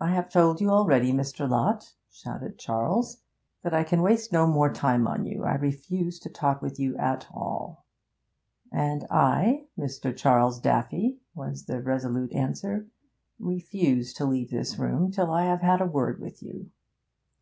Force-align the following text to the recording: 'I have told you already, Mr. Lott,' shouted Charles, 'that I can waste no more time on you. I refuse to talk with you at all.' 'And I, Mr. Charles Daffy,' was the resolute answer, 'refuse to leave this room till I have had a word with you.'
'I 0.00 0.12
have 0.12 0.30
told 0.32 0.62
you 0.62 0.70
already, 0.70 1.12
Mr. 1.12 1.46
Lott,' 1.46 1.92
shouted 2.10 2.58
Charles, 2.58 3.18
'that 3.62 3.74
I 3.74 3.84
can 3.84 4.00
waste 4.00 4.32
no 4.32 4.46
more 4.46 4.72
time 4.72 5.06
on 5.06 5.26
you. 5.26 5.44
I 5.44 5.56
refuse 5.56 6.18
to 6.20 6.30
talk 6.30 6.62
with 6.62 6.80
you 6.80 6.96
at 6.96 7.26
all.' 7.34 7.84
'And 8.72 9.06
I, 9.10 9.66
Mr. 9.78 10.16
Charles 10.16 10.58
Daffy,' 10.58 11.20
was 11.34 11.66
the 11.66 11.82
resolute 11.82 12.32
answer, 12.32 12.86
'refuse 13.38 14.14
to 14.14 14.24
leave 14.24 14.48
this 14.50 14.78
room 14.78 15.10
till 15.10 15.30
I 15.30 15.44
have 15.44 15.60
had 15.60 15.82
a 15.82 15.86
word 15.86 16.18
with 16.18 16.42
you.' 16.42 16.70